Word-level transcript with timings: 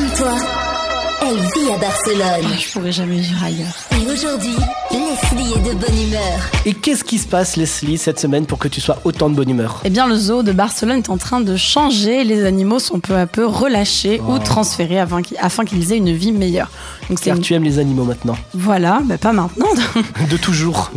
Comme 0.00 0.08
toi, 0.16 0.34
elle 1.20 1.36
vit 1.36 1.70
à 1.74 1.76
Barcelone. 1.76 2.50
Je 2.58 2.72
pourrais 2.72 2.90
jamais 2.92 3.16
vivre 3.18 3.44
ailleurs. 3.44 3.74
Et 3.92 4.10
aujourd'hui, 4.10 4.54
Leslie 4.90 5.52
est 5.52 5.58
de 5.68 5.74
bonne 5.74 6.00
humeur. 6.08 6.40
Et 6.64 6.72
qu'est-ce 6.72 7.04
qui 7.04 7.18
se 7.18 7.26
passe, 7.28 7.56
Leslie, 7.56 7.98
cette 7.98 8.18
semaine 8.18 8.46
pour 8.46 8.58
que 8.58 8.68
tu 8.68 8.80
sois 8.80 8.96
autant 9.04 9.28
de 9.28 9.34
bonne 9.34 9.50
humeur? 9.50 9.82
Eh 9.84 9.90
bien, 9.90 10.06
le 10.06 10.16
zoo 10.16 10.42
de 10.42 10.52
Barcelone 10.52 10.98
est 10.98 11.10
en 11.10 11.18
train 11.18 11.42
de 11.42 11.54
changer. 11.54 12.24
Les 12.24 12.46
animaux 12.46 12.78
sont 12.78 12.98
peu 12.98 13.14
à 13.14 13.26
peu 13.26 13.44
relâchés 13.44 14.22
ou 14.26 14.38
transférés 14.38 15.00
afin 15.00 15.20
qu'ils- 15.20 15.36
afin 15.38 15.66
qu'ils 15.66 15.92
aient 15.92 15.98
une 15.98 16.14
vie 16.14 16.32
meilleure. 16.32 16.70
Donc 17.10 17.20
Car 17.20 17.36
une- 17.36 17.42
tu 17.42 17.54
aimes 17.54 17.64
les 17.64 17.78
animaux 17.78 18.04
maintenant. 18.04 18.36
voilà, 18.54 19.02
mais 19.06 19.18
pas 19.18 19.32
maintenant. 19.32 19.66
De 20.30 20.36
toujours. 20.36 20.90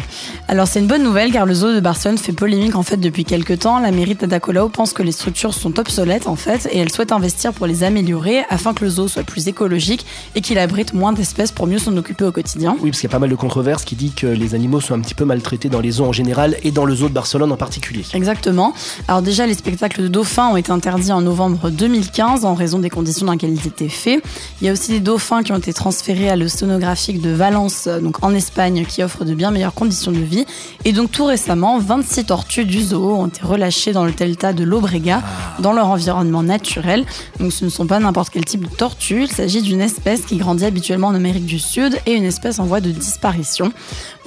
Alors 0.47 0.67
c'est 0.67 0.79
une 0.79 0.87
bonne 0.87 1.03
nouvelle 1.03 1.31
car 1.31 1.45
le 1.45 1.53
zoo 1.53 1.73
de 1.73 1.79
Barcelone 1.79 2.17
fait 2.17 2.31
polémique 2.33 2.75
en 2.75 2.83
fait 2.83 2.97
depuis 2.97 3.25
quelques 3.25 3.59
temps. 3.59 3.79
La 3.79 3.91
mairie 3.91 4.15
de 4.15 4.23
Ada 4.25 4.39
Colau 4.39 4.69
pense 4.69 4.93
que 4.93 5.01
les 5.03 5.11
structures 5.11 5.53
sont 5.53 5.79
obsolètes 5.79 6.27
en 6.27 6.35
fait 6.35 6.67
et 6.71 6.77
elle 6.77 6.91
souhaite 6.91 7.11
investir 7.11 7.51
pour 7.53 7.65
les 7.65 7.83
améliorer 7.83 8.43
afin 8.49 8.73
que 8.73 8.83
le 8.83 8.91
zoo 8.91 9.07
soit 9.07 9.23
plus 9.23 9.47
écologique 9.47 10.05
et 10.35 10.41
qu'il 10.41 10.59
abrite 10.59 10.93
moins 10.93 11.13
d'espèces 11.13 11.51
pour 11.51 11.65
mieux 11.67 11.79
s'en 11.79 11.95
occuper 11.97 12.25
au 12.25 12.31
quotidien. 12.31 12.75
Oui, 12.81 12.91
parce 12.91 13.01
qu'il 13.01 13.09
y 13.09 13.11
a 13.11 13.15
pas 13.15 13.19
mal 13.19 13.29
de 13.31 13.35
controverses 13.35 13.83
qui 13.85 13.95
dit 13.95 14.11
que 14.11 14.27
les 14.27 14.53
animaux 14.53 14.81
sont 14.81 14.93
un 14.93 14.99
petit 14.99 15.15
peu 15.15 15.25
maltraités 15.25 15.69
dans 15.69 15.81
les 15.81 15.91
zoos 15.91 16.05
en 16.05 16.11
général 16.13 16.57
et 16.63 16.69
dans 16.71 16.85
le 16.85 16.93
zoo 16.95 17.09
de 17.09 17.13
Barcelone 17.13 17.51
en 17.51 17.57
particulier. 17.57 18.05
Exactement. 18.13 18.73
Alors 19.07 19.23
déjà, 19.23 19.47
les 19.47 19.55
spectacles 19.55 20.03
de 20.03 20.07
dauphins 20.09 20.49
ont 20.49 20.57
été 20.57 20.71
interdits 20.71 21.11
en 21.11 21.21
novembre 21.21 21.71
2015 21.71 22.45
en 22.45 22.53
raison 22.53 22.77
des 22.79 22.89
conditions 22.91 23.25
dans 23.25 23.31
lesquelles 23.31 23.53
ils 23.59 23.67
étaient 23.67 23.89
faits. 23.89 24.23
Il 24.61 24.67
y 24.67 24.69
a 24.69 24.73
aussi 24.73 24.91
des 24.91 24.99
dauphins 24.99 25.41
qui 25.41 25.51
ont 25.51 25.57
été 25.57 25.73
transférés 25.73 26.02
à 26.11 26.35
l'océanographique 26.35 27.21
de 27.21 27.29
Valence, 27.29 27.87
donc 27.87 28.23
en 28.23 28.35
Espagne, 28.35 28.85
qui 28.85 29.03
offre 29.03 29.23
de 29.23 29.33
bien 29.33 29.51
meilleures 29.51 29.73
conditions 29.73 30.11
de 30.11 30.17
vie. 30.17 30.45
Et 30.83 30.91
donc 30.91 31.11
tout 31.11 31.23
récemment, 31.23 31.79
26 31.79 32.25
tortues 32.25 32.65
du 32.65 32.81
zoo 32.81 33.15
ont 33.15 33.27
été 33.27 33.41
relâchées 33.41 33.93
dans 33.93 34.03
le 34.03 34.11
delta 34.11 34.51
de 34.51 34.65
l'Obrega, 34.65 35.21
dans 35.59 35.71
leur 35.71 35.87
environnement 35.87 36.43
naturel. 36.43 37.05
Donc 37.39 37.53
ce 37.53 37.63
ne 37.63 37.69
sont 37.69 37.87
pas 37.87 37.99
n'importe 37.99 38.31
quel 38.31 38.43
type 38.43 38.69
de 38.69 38.75
tortue, 38.75 39.23
il 39.23 39.31
s'agit 39.31 39.61
d'une 39.61 39.79
espèce 39.79 40.25
qui 40.25 40.35
grandit 40.35 40.65
habituellement 40.65 41.07
en 41.07 41.15
Amérique 41.15 41.45
du 41.45 41.59
Sud 41.59 41.97
et 42.05 42.13
une 42.13 42.25
espèce 42.25 42.59
en 42.59 42.65
voie 42.65 42.81
de 42.81 42.91
disparition. 42.91 43.71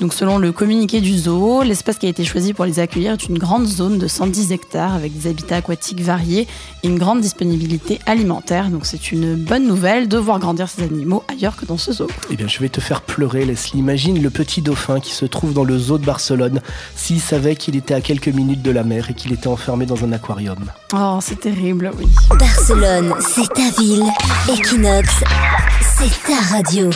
Donc 0.00 0.14
selon 0.14 0.38
le 0.38 0.52
communiqué 0.52 1.02
du 1.02 1.16
zoo, 1.18 1.62
l'espace 1.62 1.98
qui 1.98 2.06
a 2.06 2.08
été 2.08 2.24
choisi 2.24 2.54
pour 2.54 2.64
les 2.64 2.80
accueillir 2.80 3.12
est 3.12 3.28
une 3.28 3.38
grande 3.38 3.66
zone 3.66 3.98
de 3.98 4.06
110 4.06 4.52
hectares 4.52 4.94
avec 4.94 5.16
des 5.18 5.28
habitats 5.28 5.56
aquatiques 5.56 6.00
variés 6.00 6.46
et 6.82 6.88
une 6.88 6.98
grande 6.98 7.20
disponibilité 7.20 7.98
alimentaire. 8.06 8.70
Donc 8.70 8.86
c'est 8.86 9.12
une 9.12 9.34
bonne 9.34 9.66
nouvelle 9.66 10.08
de 10.08 10.16
voir 10.16 10.38
grandir 10.38 10.68
ces 10.68 10.82
animaux 10.82 11.22
ailleurs 11.56 11.60
que 11.60 11.66
dans 11.66 11.78
ce 11.78 11.92
zoo. 11.92 12.06
Eh 12.30 12.36
bien, 12.36 12.48
je 12.48 12.58
vais 12.60 12.68
te 12.68 12.80
faire 12.80 13.02
pleurer, 13.02 13.44
Leslie. 13.44 13.78
Imagine 13.78 14.22
le 14.22 14.30
petit 14.30 14.62
dauphin 14.62 15.00
qui 15.00 15.12
se 15.12 15.24
trouve 15.24 15.52
dans 15.52 15.64
le 15.64 15.78
zoo 15.78 15.98
de 15.98 16.04
Barcelone 16.04 16.60
s'il 16.94 17.20
savait 17.20 17.56
qu'il 17.56 17.76
était 17.76 17.94
à 17.94 18.00
quelques 18.00 18.28
minutes 18.28 18.62
de 18.62 18.70
la 18.70 18.84
mer 18.84 19.10
et 19.10 19.14
qu'il 19.14 19.32
était 19.32 19.48
enfermé 19.48 19.86
dans 19.86 20.04
un 20.04 20.12
aquarium. 20.12 20.70
Oh, 20.94 21.18
c'est 21.20 21.40
terrible, 21.40 21.90
oui. 21.98 22.06
Barcelone, 22.38 23.14
c'est 23.20 23.48
ta 23.52 23.70
ville. 23.80 24.04
Equinox, 24.48 25.08
c'est 25.98 26.26
ta 26.26 26.56
radio. 26.56 26.90